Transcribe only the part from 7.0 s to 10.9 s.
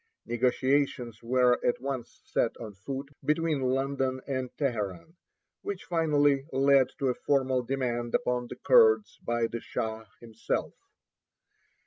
a formal demand upon the Kurds by the Shah himself.